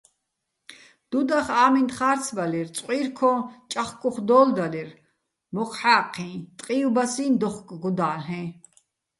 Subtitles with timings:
[1.11, 3.31] დუდახ ა́მინდ ხარცბალირ, წყვირქოჼ
[3.71, 4.89] ჭახქუხ დო́ლდალირ,
[5.53, 8.43] მოხ ჰ̦ა́ჴიჼ, ტყი́ვბასიჼ დოხკ გუდა́ლ'ეჼ.